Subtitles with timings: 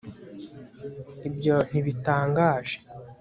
[1.27, 2.77] ibyo ntibintangaje